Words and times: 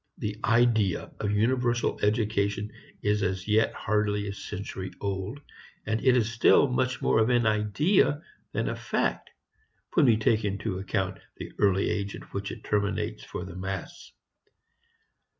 The 0.17 0.35
idea 0.43 1.11
of 1.19 1.29
universal 1.29 1.99
education 2.01 2.71
is 3.03 3.21
as 3.21 3.47
yet 3.47 3.71
hardly 3.75 4.27
a 4.27 4.33
century 4.33 4.89
old, 4.99 5.39
and 5.85 6.03
it 6.03 6.17
is 6.17 6.31
still 6.31 6.67
much 6.67 7.03
more 7.03 7.19
of 7.19 7.29
an 7.29 7.45
idea 7.45 8.23
than 8.51 8.67
a 8.67 8.75
fact, 8.75 9.29
when 9.93 10.07
we 10.07 10.17
take 10.17 10.43
into 10.43 10.79
account 10.79 11.19
the 11.37 11.53
early 11.59 11.87
age 11.91 12.15
at 12.15 12.33
which 12.33 12.51
it 12.51 12.63
terminates 12.63 13.23
for 13.23 13.45
the 13.45 13.55
mass. 13.55 14.11